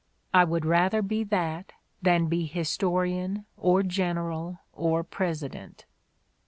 I 0.33 0.45
would 0.45 0.65
rather 0.65 1.03
be 1.03 1.23
that 1.25 1.73
than 2.01 2.25
be 2.25 2.47
Historian 2.47 3.45
or 3.55 3.83
General 3.83 4.57
or 4.73 5.03
President." 5.03 5.85